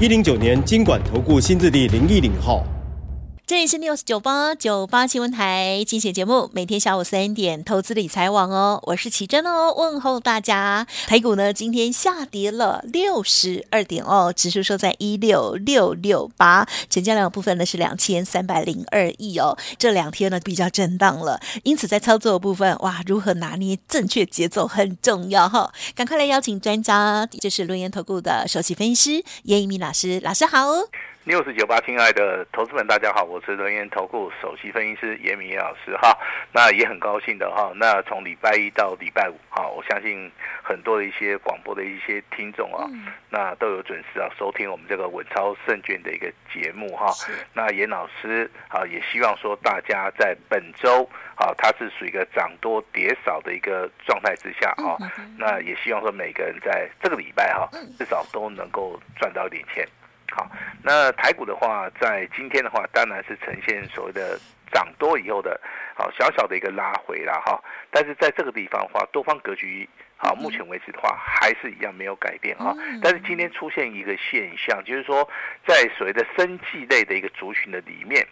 [0.00, 2.66] 一零九年金管投顾新字第零一零号。
[3.46, 10.86] 这里是 News 九八九八新闻台精选节目，每天下午三点，投资理财网哦，我是奇珍哦，问候大家。
[11.06, 19.58] 台股呢今天下跌了六十二点哦，指数收在一六六六八，成交量部分呢是两千三百零二亿哦。
[19.76, 25.72] 这两天呢比较震荡了，因此在操作的部分，哇，如何拿捏正确节奏很重要哈、哦。
[25.94, 30.66] 赶快来邀请专家，就是轮研投顾的首席分析师严一鸣老师，老师好。
[31.24, 36.14] 六四九八，亲爱的投资们，大家好，我是轮研投顾首席分析师严明老师哈。
[36.52, 37.72] 那也很高兴的哈。
[37.76, 40.30] 那从礼拜一到礼拜五哈，我相信
[40.62, 42.84] 很多的一些广播的一些听众啊，
[43.30, 47.06] 那都有准时啊收听我们这个稳操胜券的一个节目哈。
[47.54, 54.92] 那严老师啊，也希望说大家在本周啊，它是属于一个涨多跌少的一个状态之下啊。
[55.38, 57.66] 那也希望说每个人在这个礼拜哈，
[57.98, 59.88] 至少都能够赚到一点钱。
[60.34, 60.50] 好，
[60.82, 64.36] 那台股的话，在今天的话，当然是呈现所谓的
[64.72, 65.60] 涨多以后的，
[65.94, 67.62] 好小小的一个拉回了哈。
[67.92, 72.74] 但是在这个地方的话，多方格局，好，目前为止的话，还是一样没有改变啊。
[73.00, 75.22] 但是今天出现一个现象，就是说，
[75.64, 78.26] 在所谓的生技类的一个族群的里面，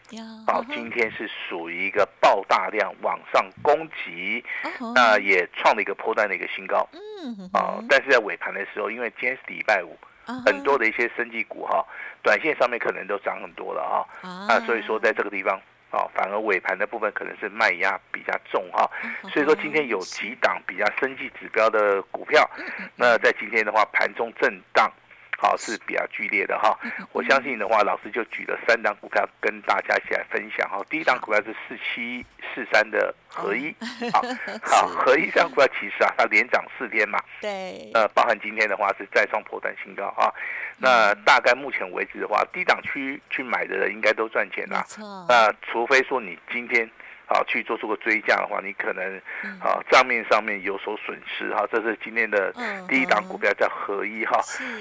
[0.44, 4.44] 好，今天是属于一个爆大量往上攻击，
[4.92, 9.96] 那也创了一个波段的一个新高，嗯，啊，但是在尾盘的时候，因为今天是礼拜五。
[10.24, 11.84] 很多的一些生技股哈，
[12.22, 18.88] 短线上面可能都涨很多了哈，啊，所以说在这个地方啊，反而尾盘的部分可能是卖压比较重哈，
[19.32, 22.48] 所以说今天有几档比较生技指标的股票，
[22.96, 24.90] 那在今天的话盘中震荡。
[25.42, 26.78] 好是比较剧烈的哈，
[27.10, 30.80] 我相信的话，老师就举了三档股票跟大家一起来分享哈。
[30.88, 33.74] 第一档股票是四七四三的合一，
[34.12, 34.22] 好，
[34.62, 40.32] 好 合一这档股票其实啊，它连涨四天嘛，对，呃，包含今天的话是再创破断新高啊。
[40.78, 44.84] 那大概目前为止的话，低档区去买的人应该都赚钱啦。
[45.28, 46.88] 那除非说你今天。
[47.32, 49.16] 好，去做出个追加的话，你可能
[49.58, 51.66] 啊账面上面有所损失哈。
[51.72, 52.52] 这是今天的
[52.86, 54.38] 第一档股票叫合一哈。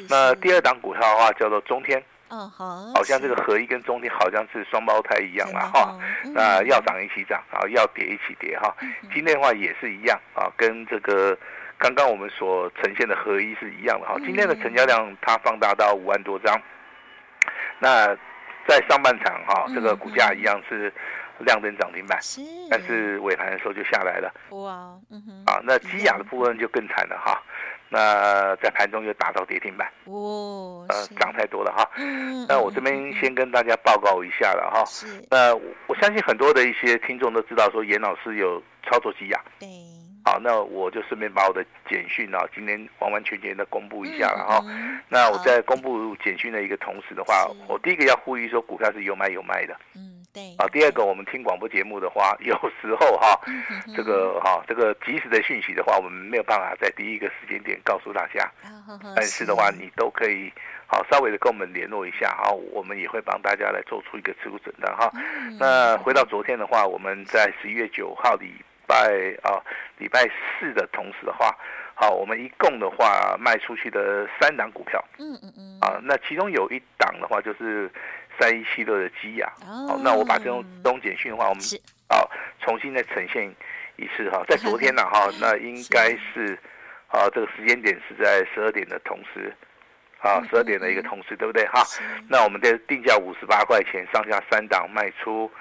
[0.10, 2.04] 那第二档股票的话叫做中天。
[2.30, 2.92] 嗯，好。
[2.94, 5.98] 好像这个合一跟中天好像是双胞胎一样啦哈。
[6.34, 8.76] 那要涨一起涨，啊要跌一起跌哈。
[9.14, 11.38] 今天的话也是一样啊，跟这个
[11.78, 14.16] 刚刚我们所呈现的合一是一样的哈。
[14.26, 16.62] 今天的成交量它放大到五万多张。
[17.80, 18.08] 那
[18.68, 20.92] 在上半场哈，这个股价一样是。
[21.42, 22.20] 亮灯涨停板，
[22.70, 24.34] 但是尾盘的时候就下来了。
[24.50, 27.42] 哇，嗯哼，啊，那基亚的部分就更惨了哈。
[27.94, 29.86] 那在盘中又打到跌停板。
[30.06, 31.90] 哦，呃，涨太多了哈。
[31.98, 34.86] 嗯，那我这边先跟大家报告一下了哈。
[34.86, 35.22] 是。
[35.30, 35.54] 那
[35.88, 39.42] 我相信很多的一些听众都知道说严老师有操作基亚。
[39.60, 39.68] 对。
[40.24, 44.64] 好，那我就顺便把我的简讯啊，今天完完全全的公布一下了哈。
[45.10, 49.76] 那我在公布简讯的一个同时的话，我第一个要呼吁说股票是有买有卖的。
[49.96, 50.11] 嗯。
[50.34, 53.38] 对，啊，第二个，我们听广播节目的话， 有时候哈，
[53.96, 58.50] 这个哈，这个及时的讯息的话，我们没有办法在第一个时间点告诉大家。
[59.14, 60.50] 但是的话，你都可以
[60.88, 65.12] 好稍微的跟我们联络一下哈，我们也会帮大家来做出一个持股诊断哈。
[65.60, 68.56] 那回到昨天的话，我们在十一月九号礼
[68.88, 68.96] 拜
[69.44, 69.60] 啊
[69.98, 70.22] 礼拜
[70.60, 71.54] 四的同时的话，
[71.94, 77.92] 好，我们一共的话卖出去的三档股票，嗯嗯嗯，啊，那其中有一档的话就是。
[78.42, 81.64] 三一七六的基亚，好，那我把这种这种简讯的话，我们
[82.08, 82.26] 啊
[82.60, 83.48] 重新再呈现
[83.98, 86.58] 一次哈，在昨天呢哈， 那应该是
[87.08, 89.54] 啊这个时间点是在十二点的同时，
[90.22, 91.68] 啊十二点的一个同时，对不对？
[91.68, 91.84] 哈？
[92.28, 95.52] 那我们的定价五十八块钱，上下三档卖出，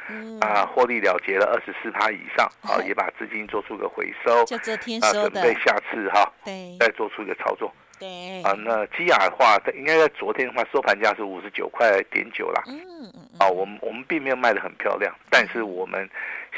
[0.41, 7.71] 啊获利了结了二十四趴以上，啊 也把资金做出个回收，就昨天收的，啊准备下次哈，对，再做出一个操作。
[8.01, 12.63] 对啊，那基亚的话，应该在昨天的话收盘价是五十九块点九啦。
[12.67, 12.81] 嗯
[13.15, 16.09] 嗯啊，我们我们并没有卖的很漂亮，但是我们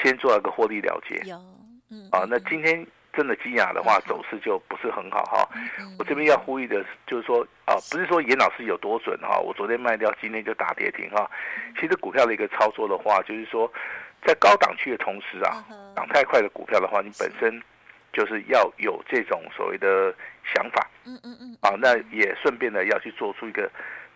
[0.01, 1.17] 先做了个获利了结。
[1.29, 1.37] 有，
[1.91, 2.09] 嗯。
[2.13, 5.49] 啊，那今天真的基亚的话，走势就不是很好哈。
[5.99, 11.29] 我这边要呼吁的就是说啊，不是说严老师有多准哈，我昨天卖掉，今天就打跌停哈。
[11.75, 13.69] 其实股票的一个操作的话，就是说
[14.25, 15.65] 在高档区的同时啊，
[15.97, 17.61] 涨太快的股票的话，你本身。
[18.15, 20.15] 就是要有这种所谓的
[20.55, 23.71] 想法，嗯嗯嗯，啊，那也顺便的要去做出一个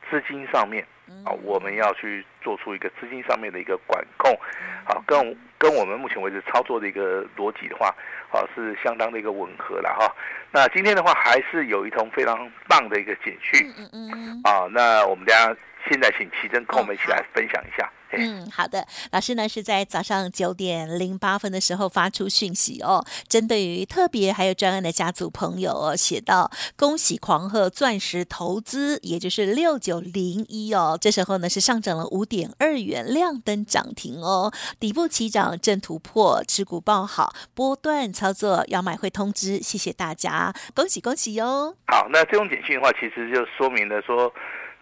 [0.08, 0.86] 资金上面
[1.24, 4.38] 啊，我们要去做出一个资金上面的一个管控，
[4.84, 7.88] 好，跟跟我们目前为止操作的一个逻辑的话，
[8.30, 10.14] 啊，是相当的一个吻合了哈。
[10.52, 15.56] 那今天的话，还是有一通非常棒的一个简讯，嗯嗯，啊，那我们大家
[15.88, 17.90] 现在请奇珍跟我们一起来分享一下。
[18.16, 41.76] 嗯，好的，老师呢是在早上九点零八分的时候发出讯息哦，针对于特别还有专案的家族朋友哦，写到恭喜狂贺钻石投资，也就是六九零一哦，这时候呢是上涨了五点二元，亮灯涨停哦，底部起涨正突破，持股抱好，波段操作要买会通知，谢谢大家，恭喜恭喜哟。
[41.88, 44.32] 好，那这种简讯的话，其实就说明了说。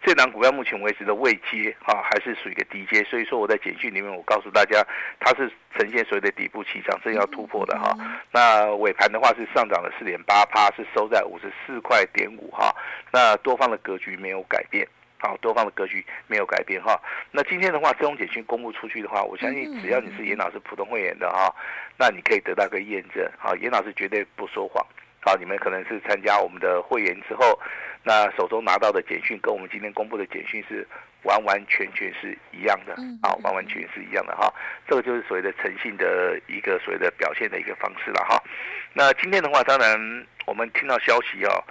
[0.04, 4.84] 这档股票目前为止的位阶哈，还是属于一个低阶，所以说我在简讯里面我告诉大家，
[5.18, 7.96] 它是呈现所谓的底部起涨，正要突破的哈。
[8.30, 12.70] 那尾盘的话是上涨了四点八趴，是收在五十四块点五哈。
[13.10, 14.86] 那多方的格局没有改变，
[15.18, 17.00] 好，多方的格局没有改变哈。
[17.30, 21.50] 那今天的话，这种简讯公布出去的话，我相信只要你是严老师普通会员的哈，
[21.98, 24.84] 那你可以得到个验证，好，严老师绝对不说谎。
[25.26, 27.58] 好，你们可能是参加我们的会员之后，
[28.04, 30.86] 那手中拿到的简讯跟我们今天公布的简讯是
[31.22, 34.52] 完完全全是一样的，好，完完全全是一样的哈。
[34.86, 38.40] 这个就是所谓的诚信的一个所谓的表现的一个方式了哈。
[38.92, 41.64] 那今天的话，当然我们听到消息哦，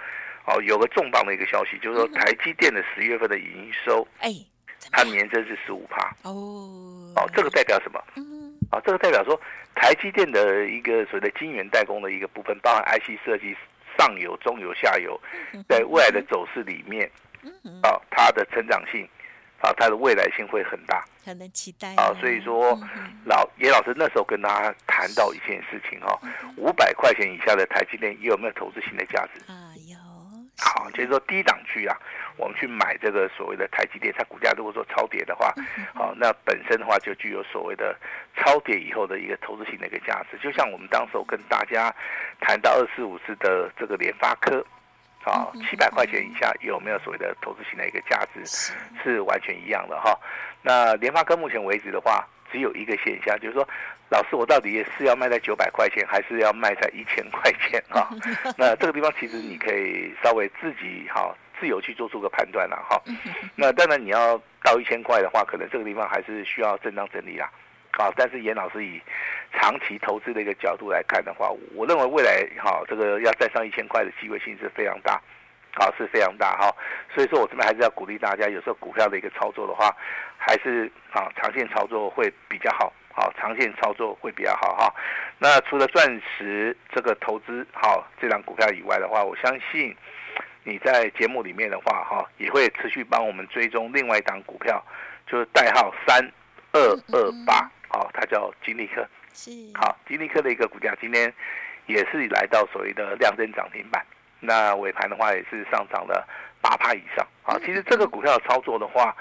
[0.46, 4.30] 哦，有个重磅的一个消息，就是说台积电的十月份的营收，哎，
[4.90, 6.32] 它年增是十五趴哦，
[7.14, 8.02] 哦，这个代表什么？
[8.70, 9.40] 啊，这个代表说
[9.76, 13.56] 台积电的一个所谓的晶圆代工的一个部分，包含 IC 设计
[13.98, 15.20] 上游、中游、下游，
[15.68, 17.10] 在未来的走势里面，
[17.82, 19.08] 啊，它的成长性，
[19.60, 22.12] 啊，它的未来性会很大，很能期待啊。
[22.20, 22.78] 所以说，
[23.24, 26.18] 老严老师那时候跟大家谈到一件事情哈，
[26.56, 29.40] 五百块钱以下的台积电有没有投资性的价值？
[29.50, 29.96] 啊，有。
[30.56, 31.96] 好，就是说低档区啊。
[32.36, 35.54] 我们去买这个所谓的台积电，它股价如果说超跌的话，
[35.94, 37.96] 好，那本身的话就具有所谓的
[38.36, 40.38] 超跌以后的一个投资性的一个价值。
[40.38, 41.94] 就像我们当时跟大家
[42.40, 44.64] 谈到二四五四的这个联发科，
[45.24, 48.44] 啊，七百块钱以下有没有所谓的投资性的一个价值，
[49.02, 50.18] 是完全一样的哈。
[50.60, 53.68] 那联发科目前为止的话，只有一个现象，就是说，
[54.10, 58.10] 老师我到底是要卖在九百块钱，还是要卖在一千块钱啊？
[58.58, 61.32] 那这个地方其实你可以稍微自己哈。
[61.60, 63.00] 自由去做出个判断了哈，
[63.54, 67.48] 那当然你要到一千块的话，可能这个地方还是需要震荡整理啦，
[67.92, 69.00] 好，但是严老师以
[69.52, 75.14] 长期投资的一个角度来看的话，我认为未来哈这个要再上一千块的机会性是非常大，
[75.74, 76.74] 啊，是非常大哈，
[77.14, 79.94] 所以说我这边还是要鼓励大家，有时候股票的一个操作的话，
[80.36, 84.94] 还是啊长线操作会比较好，好，长线操作会比较好哈。
[85.38, 89.94] 那除了钻石这个投资好这档股票以外的话，我相信。
[90.66, 94.82] 你在节目里面的话，哈，也会持续帮我们追踪另外一档股票，
[95.26, 96.26] 就是代号三
[96.72, 96.80] 二
[97.12, 101.30] 二八，好，它叫金利科，是，好，金利科的一个股价今天
[101.84, 104.02] 也是来到所谓的量增涨停板，
[104.40, 106.26] 那尾盘的话也是上涨了
[106.62, 109.14] 八趴以上，啊，其实这个股票的操作的话，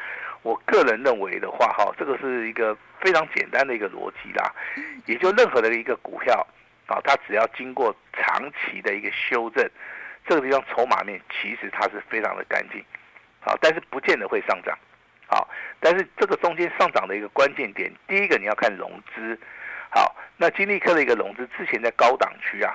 [0.43, 4.49] 我个人认为的话，哈，这个是一个非常简单的一个逻辑啦，
[5.07, 6.47] 也就任何的一个股票，
[6.87, 9.69] 啊，它只要经过长期的一个修正。
[10.25, 12.83] 这个地方筹码面其实它是非常的干净，
[13.41, 14.77] 好，但是不见得会上涨，
[15.27, 15.49] 好，
[15.79, 19.37] 但是这个中间上涨的一个关键点，第一个你要看融资，
[19.89, 22.73] 好，那金利科的一个融资之前在高档区啊，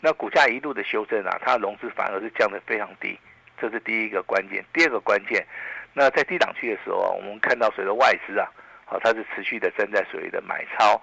[0.00, 3.18] 那股价一路的修正啊，它的融资反而是降得非常低，
[3.60, 4.64] 这是第一个关键。
[4.72, 5.46] 第二个关键，
[5.94, 8.48] 那在低档区的时候啊，我们看到随着外资啊，
[8.84, 11.00] 好，它是持续的站在所谓的买超。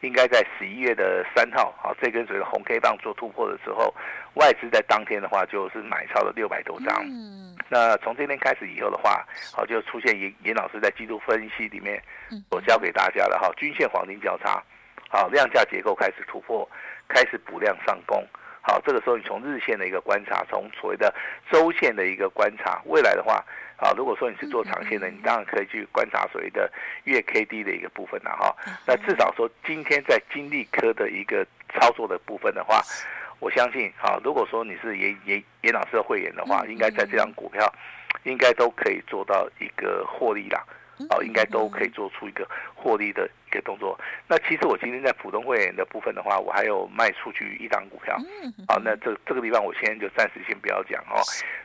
[0.00, 3.92] 应该在十一月的三号，好，这根所谓的红 K 棒做突破的时候，
[4.34, 7.04] 外资在当天的话就是买超了六百多张。
[7.04, 12.02] 嗯，那从今天开始以后的话，好，就出现严严老师在季度分析里面
[12.50, 14.62] 所教给大家的哈，均线黄金交叉，
[15.08, 16.68] 好，量价结构开始突破，
[17.08, 18.24] 开始补量上攻。
[18.66, 21.14] 好，这个时候你从日线的一个观察，从所谓的
[21.52, 23.44] 周线的一个观察，未来的话。
[23.78, 26.68] 好，如果说你是做长线的，你当然可以去观察所谓的
[27.04, 28.56] 月 K D 的一个部分了哈。
[28.86, 32.82] 那至少说今天在金利科的一个操作的部分的话，
[33.38, 37.72] 我相信，好，如果说你是严严严老师的会员的话，应该在这张股票，
[38.24, 40.64] 应该都可以做到一个获利啦。
[41.10, 43.98] 哦，应该都可以做出一个获利的一个动作。
[44.26, 48.16] 那其实我今天在普通会员的部分的话，我还有卖出去一档股票。
[48.68, 51.20] 好，那这这个地方我先就暂时先不要讲哦。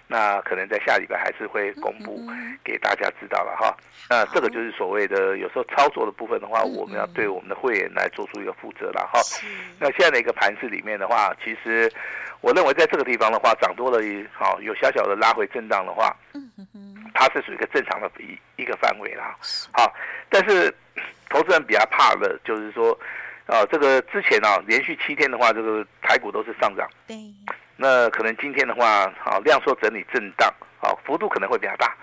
[0.07, 2.21] 那可能在下礼拜还是会公布
[2.63, 3.75] 给大家知道了哈。
[4.09, 9.21] 那这个就是所谓的有时候操作的部分的话，我们要对我们的会员来做出一个负责了哈。
[9.79, 11.89] 那现在的一个盘势里面的话，其实
[12.41, 16.13] 我认为在这个地方的话，涨多了，好有小小的拉回震荡的话。
[17.21, 19.37] 它是属于一个正常的一一个范围啦。
[19.71, 19.93] 好，
[20.27, 20.73] 但是
[21.29, 22.97] 投资人比较怕的就是说，
[23.45, 26.89] 啊，这个之前啊连续七天的话，这个台股都是上涨。
[27.05, 27.15] 对。
[27.77, 31.95] 那可能今天的话，好量缩整理震荡，好幅度可能会比较大。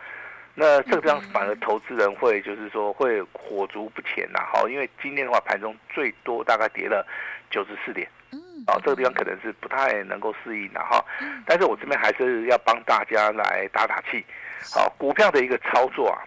[0.54, 7.06] 那这个地方反而投资人会就是说会火足不前呐，好，因为今天的话盘中最多大概跌了
[7.48, 11.04] 九十四点，嗯，啊，这个地方可能是不太能够适应的哈。
[11.46, 14.26] 但是我这边还是要帮大家来打打气，
[14.72, 16.18] 好，股票的一个操作啊，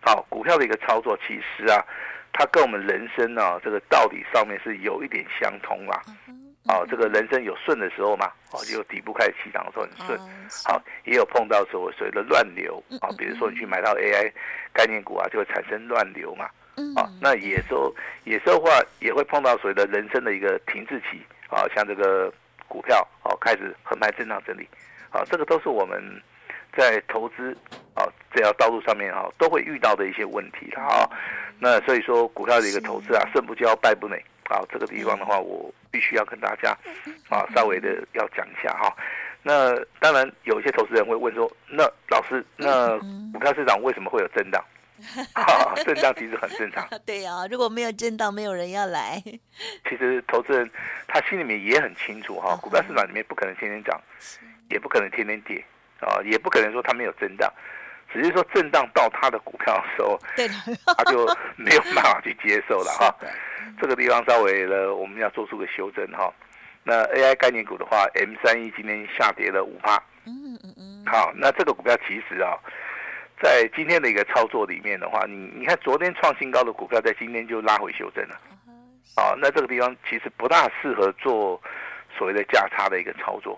[0.00, 1.84] 好，股票的一个操作其实啊，
[2.32, 6.00] 它跟我们人生啊这个道理上面是有一点相通啦。
[6.68, 10.20] 哦，这个人生有顺的时候嘛，哦，就底部开始起涨的时候很顺，
[10.66, 14.30] 好，也有碰到所谓所谓的乱流啊，比如说你去买到 AI
[14.72, 16.44] 概念股啊，就会产生乱流嘛，
[17.00, 17.92] 啊，那也时候
[18.24, 18.70] 有时候话
[19.00, 22.32] 也会碰到所谓的人生的一个停滞期啊，像这个
[22.68, 24.68] 股票哦开始横盘震荡整理，
[25.10, 25.98] 啊，这个都是我们
[26.76, 27.56] 在投资
[27.94, 31.08] 啊这条道路上面啊都会遇到的一些问题啊，
[31.58, 34.22] 那所以说股票的一个投资啊，胜不骄败不馁。
[34.50, 36.76] 啊，这个地方的话，我必须要跟大家
[37.28, 38.92] 啊，稍微的要讲一下哈。
[39.44, 42.98] 那当然，有一些投资人会问说，那老师，那
[43.32, 44.60] 股票市场为什么会有震荡？
[45.34, 46.84] 啊，震荡其实很正常。
[47.06, 49.22] 对啊，如果没有震荡，没有人要来。
[49.88, 50.68] 其实投资人
[51.06, 54.00] 他心里面也很清楚哈，股票市场里面不可能天天涨，
[54.68, 55.64] 也不可能天天跌
[56.00, 57.52] 啊，也不可能说它没有震荡。
[58.12, 60.54] 只是说震荡到它的股票的时候，对的，
[60.98, 61.24] 他就
[61.56, 63.14] 没有办法去接受了 哈。
[63.80, 66.32] 这个地方稍微呢我们要做出个修正哈。
[66.82, 69.96] 那 AI 概念股的话，M 三一今天下跌了五趴。
[70.26, 71.04] 嗯嗯嗯。
[71.06, 72.58] 好，那这个股票其实啊，
[73.40, 78.36] 在今天的一个操作里面的话，你你看昨天创新高的股票，在今天就拉回修正了。
[79.14, 81.62] 好，那这个地方其实不大适合做
[82.18, 83.56] 所谓的价差的一个操作。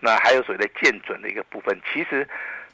[0.00, 2.26] 那还有所谓的见准的一个部分，其实。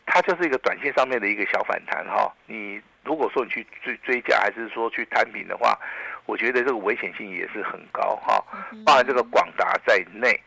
[0.05, 5.79] 它就是一个短线上面的一个小反弹哈，你如果说你去追追加，还是说去摊平的话，
[6.26, 8.45] 我觉得这个危险性也是很高哈。
[8.85, 10.38] 包含这个广达在内，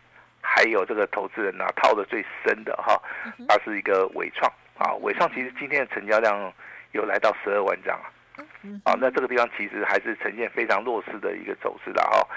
[0.41, 3.01] 还有这个投资人呢、啊、套的最深的哈，
[3.47, 6.53] 它是一个伟创啊，伟创其实今天的成交量
[6.91, 7.97] 有来到十二万张
[8.35, 8.43] 啊，
[8.83, 12.27] 啊，那这个地方其实还是呈现非常弱势的一个走势的哈。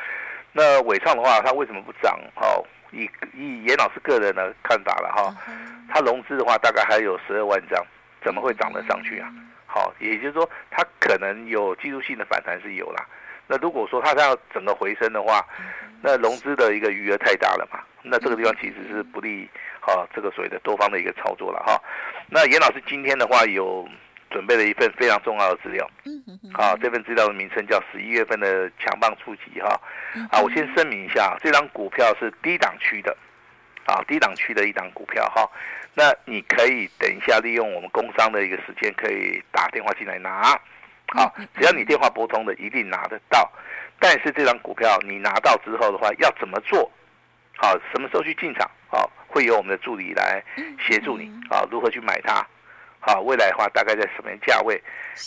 [0.53, 2.17] 那伟创的话，它为什么不涨？
[2.37, 2.47] 哈？
[2.91, 5.35] 以以严老师个人的看法了哈，
[5.89, 7.85] 他融资的话大概还有十二万张，
[8.25, 9.31] 怎么会涨得上去啊？
[9.67, 13.07] 好，也就是说它可能有技术性的反弹是有啦。
[13.47, 15.45] 那如果说它要整个回升的话，
[16.01, 19.49] 那融资的一个余额太大了嘛，那这个地方其实是不利
[19.81, 21.79] 哈这个所谓的多方的一个操作了哈。
[22.31, 23.87] 那严老师今天的话有
[24.31, 25.87] 准备了一份非常重要的资料，
[26.55, 29.69] 啊，这份资料的名称叫十一月份的强棒出击哈。
[29.69, 29.81] 啊，
[30.43, 33.17] 我先声明一下，这张股票是低档区的，
[33.87, 35.49] 啊，低档区的一档股票哈。
[35.95, 40.59] 那你可以等一下利用我们工商的一个时间，可以打电话进来拿。
[41.09, 43.51] 好，只要你电话拨通的，一定拿得到。
[43.99, 46.91] 但是这张股票你拿到之后的话，要怎么做？
[47.57, 48.71] 好，什么时候去进场？
[48.91, 50.43] 好，会由我们的助理来
[50.79, 52.47] 协助你啊，如何去买它。
[53.01, 54.81] 好，未来的话大概在什么价位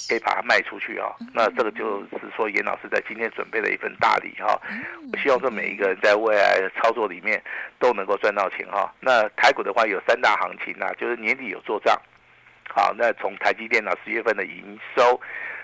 [0.08, 1.10] 可以把它卖出去啊？
[1.34, 4.60] 那这个就是说严老师在今天准备了一份大礼哈。
[5.12, 7.42] 我希望说每一个人在未来的操作里面
[7.80, 8.94] 都能够赚到钱哈。
[9.00, 12.00] 那台股的话有三大行情呐，就是年底有做账。
[12.70, 15.20] 好，那从台积电到十月份的营收。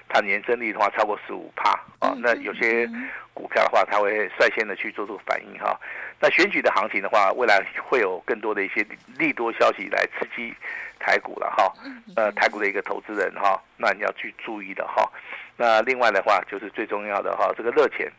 [0.10, 2.90] 它年增率的话超过十五帕啊，那有些
[3.34, 4.10] 股票的话，它会
[4.40, 5.78] 率先的去做出反应哈。
[6.22, 8.88] 那选举的行情的话，未来会有更多的一些
[9.18, 10.56] 利多消息来刺激
[11.00, 11.74] 台股了哈。
[12.16, 15.10] 呃，台股的一个投资人哈，那你要去注意的哈。
[15.56, 18.12] 那另外的话，就是最重要的哈，这个热钱，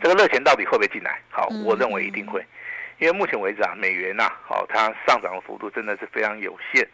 [0.00, 1.20] 这个热钱到底会不会进来？
[1.30, 2.44] 好，我认为一定会，
[2.98, 6.86] 因为目前为止啊，美元呐，好，它上涨的幅度真的是非常有限。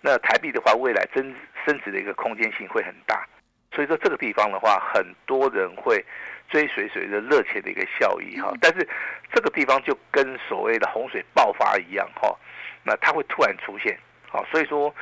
[0.00, 1.34] 那台币的话，未来增
[1.66, 3.26] 升值的一个空间性会很大，
[3.74, 6.02] 所以说这个地方的话，很多人会
[6.48, 8.52] 追随随着热钱的一个效益哈。
[8.60, 8.88] 但是
[9.32, 12.34] 这个地方就跟所谓的洪水爆发一样哈，
[12.82, 14.94] 那它会突然出现，好，所以说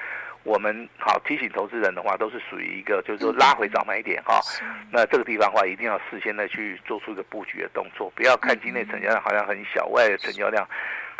[0.42, 4.40] 我们好提醒投资人的话，都是属于一个就是说拉回早买点哈。
[4.90, 10.66] 那这个地方的话，一定要事先的去做出一个布局的动作，不要看今天成交量好像很小，外的成交量。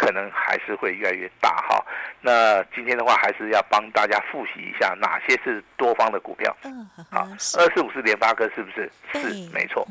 [0.00, 1.85] 可能还是会越来越大哈。
[2.21, 6.57] 那今天的话，还是要帮大家复习一下哪些是多方的股票。
[6.62, 7.27] 嗯，好，
[7.59, 8.88] 二四五四联发科是不是？
[9.12, 9.85] 是，没错。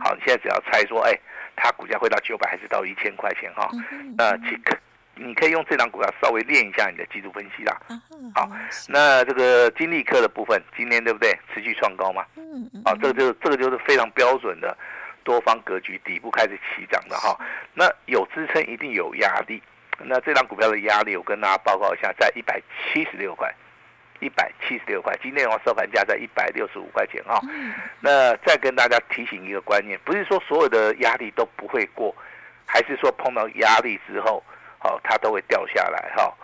[0.00, 1.16] 好，你现在只要猜说，哎，
[1.54, 3.70] 它股价会到九百还是到一千块钱哈？
[4.18, 4.76] 那其可
[5.14, 7.76] 你可以用这张股票稍微练一下你的技术分析啦。
[8.34, 8.48] 好，
[8.88, 11.36] 那这个金利科的部分，今天对不对？
[11.54, 12.24] 持续创高嘛。
[12.36, 12.82] 嗯嗯。
[12.84, 14.76] 好，这个就是这个就是非常标准的。
[15.24, 17.38] 多方格局底部开始起涨的哈，
[17.74, 19.62] 那有支撑一定有压力，
[20.00, 22.60] 那这张股票的压力我跟大家报告一下，在一百
[22.92, 23.48] 七十六块，
[24.18, 27.40] 一百七十六块，今天的话收盘价在一百六十五块钱哈。
[28.00, 32.12] 那再跟大家提醒一个观念，不是说所有的压力都不会过，
[32.66, 34.42] 还是说碰到压力之后，
[34.82, 36.34] 好它都会掉下来哈。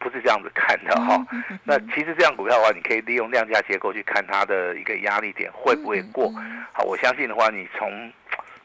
[0.00, 1.18] 不是这样子看的哈，
[1.62, 6.30] 那其实这样股票的话，你可以利用量价结构去看它的一个压力点会不会过。
[6.74, 8.12] 好，我相信的话，你从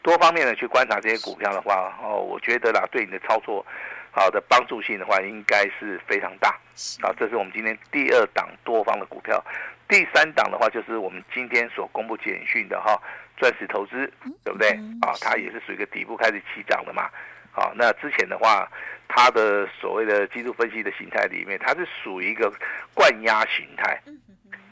[0.02, 3.66] 多方面的去观察这些股票的话，哦，我觉得啦，对你的操作
[4.12, 6.60] 好的帮助性的话，应该是非常大。
[7.02, 9.42] 好，这是我们今天第二档多方的股票，
[9.88, 13.02] 第三档的话就是我们今天所公布简讯的哈，
[13.38, 14.12] 钻石投资，
[14.44, 14.72] 对不对？
[15.04, 17.10] 啊，它也是属于一个底部开始起涨的嘛。
[17.51, 18.68] 好，那之前的话。
[19.12, 22.53] 它的所谓的技术分析的形态里面，它是属于一个
[22.94, 24.00] 灌压形态。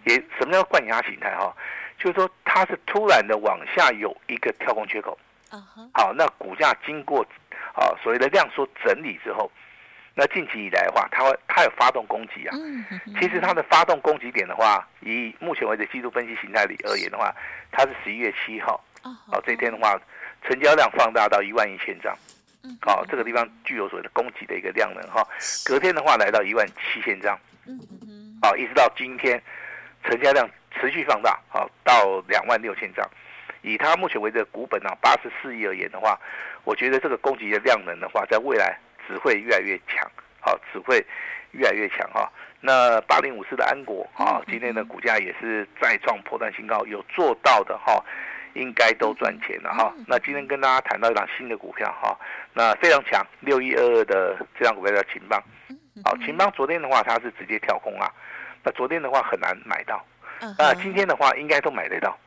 [0.06, 1.36] 也什么叫灌压形态？
[1.36, 1.52] 哈，
[1.98, 5.18] 就是说它是突然的往下有一个跳空缺口。
[5.92, 7.26] 好，那股价经过
[7.74, 9.52] 啊所谓的量缩整理之后，
[10.14, 12.56] 那近期以来的话，它会它有发动攻击啊。
[13.20, 17.36] 其实它的发动攻击点的话，以目前为止技术分析形态里而言的话，
[17.72, 18.80] 它是十一月七号。
[19.02, 20.00] 好，这一天的话，
[20.44, 22.16] 成交量放大到一万一千张。
[22.82, 25.26] 好，这个地方具有所谓的供给的一个量能哈。
[25.66, 27.38] 隔天的话来到一万七千张，
[28.42, 29.42] 好，一直到今天，
[30.04, 33.08] 成交量持续放大，好，到两万六千张。
[33.62, 36.18] 以它目前为止的股本啊八十四亿而言的话，
[36.64, 40.10] 我觉得这个供给的量能的话，在未来只会越来越强，
[40.40, 41.06] 好，只会
[41.52, 42.32] 越来越强哈。
[42.62, 48.04] 那八零五四的安国啊，今天的股价也是再创破断新高，有做到的哈。
[48.58, 49.94] 应该都赚钱了哈。
[50.08, 52.18] 那今天跟大家谈到一档新的股票哈，
[52.54, 55.42] 那非常强，六一二二的这档股票叫秦邦。
[56.04, 58.12] 好，秦邦昨天的话它是直接跳空啊，
[58.64, 60.04] 那昨天的话很难买到，
[60.58, 62.18] 那今天的话应该都买得到。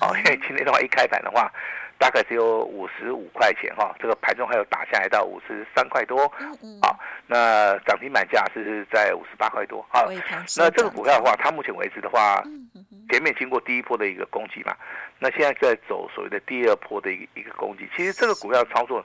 [0.00, 1.50] 好，因为今天的话一开盘的话。
[1.98, 6.24] 大概只有五十五块钱哈，这个盘中还有打下来到五十三块多，
[6.82, 6.94] 啊，
[7.26, 10.06] 那涨停板价是在五十八块多，好，
[10.56, 12.42] 那这个股票的话，它目前为止的话，
[13.10, 14.76] 前面经过第一波的一个攻击嘛，
[15.18, 18.98] 那现在在走所谓的第二波的一个一个攻击，其实这个股票操作，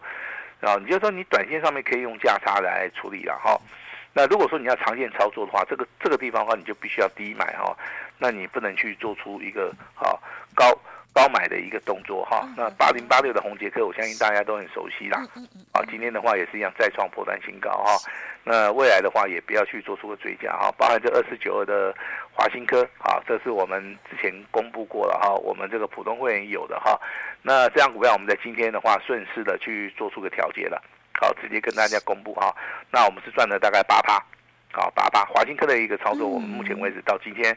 [0.60, 3.58] 啊，你就说你短线上面可以用价差来处理了哈，
[4.12, 7.74] 那如果说你要长线操作的话，这个这个地方的话，你就必须要低买哈，
[8.18, 10.22] 那你不能去做出一个好
[10.54, 10.78] 高。
[11.14, 15.22] 高买的一个动作哈，那八零八六的红杰克，我相信大家都很熟悉啦。
[15.74, 17.98] 啊，今天的话也是一样再创波段新高哈。
[18.44, 21.94] 那未来的话也不要去做出个追加哈，包含这二四九二的
[22.34, 27.00] 华新科啊，这是我们之前公布过了哈，我们这个普通会员有的哈。
[27.42, 30.82] 那这样股票我们在今天的话顺势的去做出个调节了，
[31.20, 32.56] 好，直接跟大家公布哈。
[32.90, 34.24] 那我们是赚了大概八趴。
[34.74, 37.54] 好，八八华新科的一个操作，我们目前为止到今天，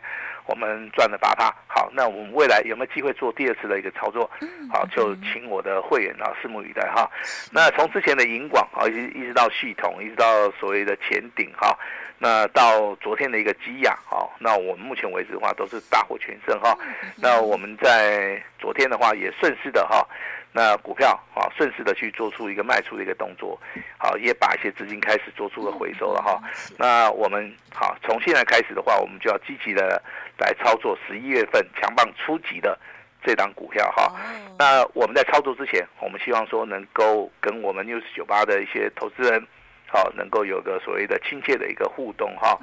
[0.47, 1.55] 我们赚了八趴。
[1.67, 4.31] 好，那我们未来有没有机会做第二次的一个操作？
[4.71, 7.11] 好，就请我的会员啊，拭目以待哈。
[7.51, 11.77] 那从之前的银广啊，一直一直到系统，一直到所谓的前顶哈，
[12.19, 16.77] 那到昨天的一个基亚，哈，那我们目前为止的话都是大获全胜哈。
[17.17, 20.07] 那我们在昨天的话也顺势的哈。
[20.57, 23.61] 那股票啊，顺势的去做出一个卖出的一个动作，
[23.99, 26.41] 好，也把一些资金开始做出了回收了哈。
[26.79, 30.01] 那我们好，从现在开始的话，我们就要积极的
[30.39, 32.79] 来操作十一月份强棒初级的
[33.25, 34.15] 这档股票哈。
[34.57, 39.45] 那我们在操作之前，我们希望说能够跟我们 News 九八的一些投资人，
[39.89, 42.57] 好，能够有个所谓的亲切的一个互动哈。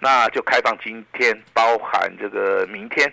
[0.00, 3.08] 那就开放今天，包含这个明天。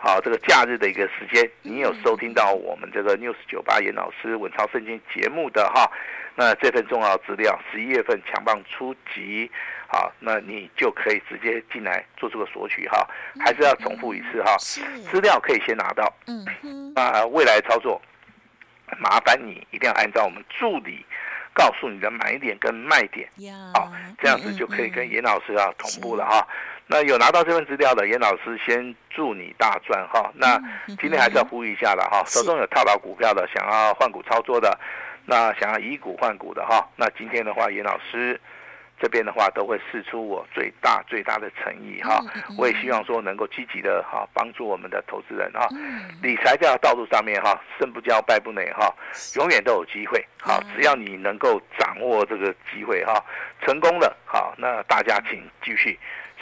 [0.00, 5.90] 好，这个假日的一个时间，你有收听到我们这个 News 九八严老师稳操胜券节目的哈？
[6.36, 9.50] 那这份重要资料，十一月份强棒出击，
[9.88, 13.04] 好，那你就可以直接进来做这个索取哈。
[13.40, 14.56] 还是要重复一次哈，
[15.10, 18.00] 资料可以先拿到，嗯，那未来操作，
[18.98, 21.04] 麻烦你一定要按照我们助理
[21.52, 23.28] 告诉你的买点跟卖点，
[23.74, 26.46] 好，这样子就可以跟严老师啊同步了哈。
[26.90, 30.30] 那有拿到这份资料的严老师，先祝你大赚哈。
[30.34, 30.58] 那
[30.98, 34.76] 今天还是要呼吁一下了哈，手中有套牢股票的，想要换股操作的，
[35.26, 38.40] 那想要以股换股的哈，那今天的话，严老师
[38.98, 42.24] 这边的话都会试出我最大最大的诚意哈。
[42.56, 45.68] 我也希望说能够积极的哈帮助我们的投资人哈，
[46.22, 48.90] 理财这条道路上面哈，胜不骄败不馁哈，
[49.36, 53.22] 永远都有机会哈，只要你能够掌握这个机会哈，
[53.60, 55.98] 成功了好，那大家请继续。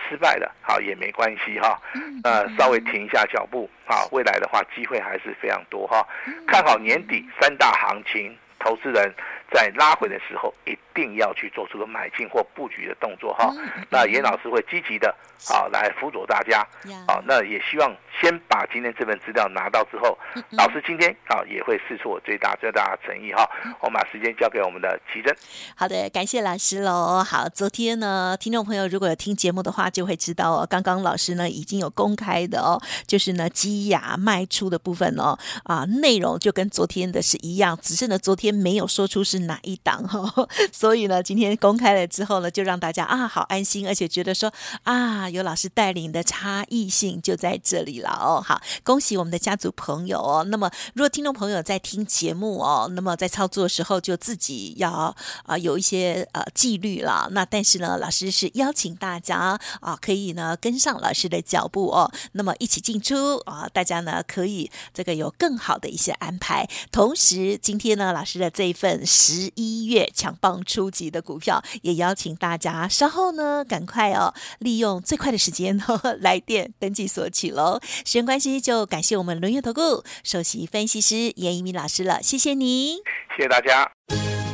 [0.08, 1.80] 失败了，好也没关系哈，
[2.24, 6.06] 呃，稍微停一下脚步，好，未来的话机会还是非常多哈，
[6.46, 9.12] 看好年底三大行情，投资人
[9.52, 13.52] 在拉回的时候一定要去做出个买进或布局的动作哈。
[13.90, 15.14] 那严老师会积极的
[15.48, 16.60] 啊来辅佐大家
[17.06, 17.22] 啊。
[17.26, 20.18] 那也希望先把今天这份资料拿到之后，
[20.50, 23.48] 老师今天啊也会试出我最大最大的诚意哈。
[23.80, 25.34] 我们把时间交给我们的奇珍。
[25.76, 27.22] 好的，感谢老师喽。
[27.22, 48.40] 好，昨天呢，听众朋友如果有听节目的话，就会知道哦，刚刚老师呢已经有公开的哦，就是呢积压卖出的部分哦，啊内容就跟昨天的是一样，只是呢昨天没有说出是是哪一档哈， 所以呢今天公开了之后呢，就让大家啊好安心，而且觉得说啊有老师带领的差异性就在这里了哦。
[48.40, 50.44] 好，恭喜我们的家族朋友哦。
[50.48, 57.28] 那么如果听众朋友在听节目哦，那么在操作的时候就自己要啊有一些呃纪律了。
[57.32, 66.66] 那但是呢，老师是邀请大家啊可以呢跟上老师的脚步哦，那么一起进出啊，大家呢可以这个有更好的一些安排。
[66.90, 69.04] 同时，今天呢老师的这一份。
[69.26, 77.80] 十一月强棒出击的股票，也邀请大家稍后呢，赶快哦，利用最快的时间呵呵来电登记索取喽。
[77.82, 82.98] 时间关系，就感谢我们轮月投顾首席分析师严一鸣老师了，谢谢您，
[83.36, 83.90] 谢谢大家。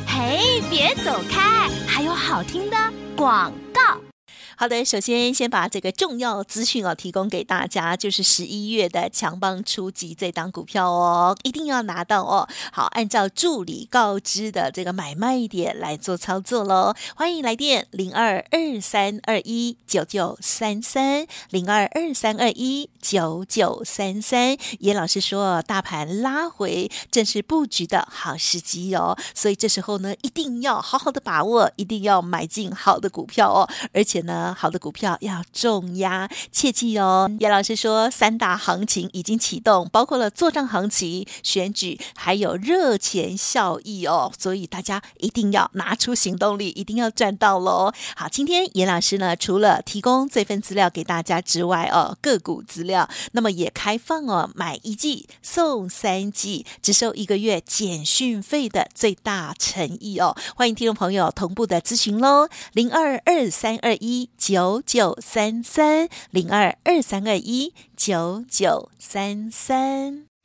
[0.07, 2.75] 嘿，别走开，还有好听的
[3.15, 4.02] 广告。
[4.63, 12.47] 好的，首先先把这个重要资讯哦提供给大家，就是十一月的强棒出击这档股票哦，一定要拿到哦。
[12.71, 16.93] 好，按照助理告知的这个买卖点来做操作喽。
[17.13, 24.57] 欢迎来电零二二三二一九九三三零二二三二一九九三三。
[24.79, 34.55] 严老师说，大盘拉回正是布局的好时机哦，所以这时候呢，一定要好好的把握，一定要买进好的股票哦，而且呢。
[34.63, 37.29] 好的股票要重压，切记哦。
[37.39, 44.31] 严老师说，三大行情已经启动，包括了作帐行情、选举，还有热钱效益哦。
[44.37, 47.91] 所以大家一定要拿出行动力，一定要赚到喽。
[48.15, 52.92] 好，今天严老师呢，除了提供这份资料给大家之外哦，个股资料
[53.31, 60.35] 那么也开放哦，买一季送三季，只收一个月减讯费的最大诚意哦。
[60.55, 64.29] 欢迎听众朋友同步的咨询喽，零二二三二一。
[64.37, 70.32] 九九三三零二二三二一九九三三。